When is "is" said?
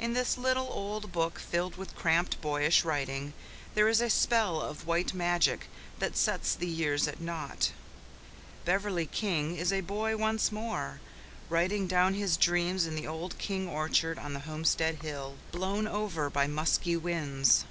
3.86-4.00, 9.56-9.72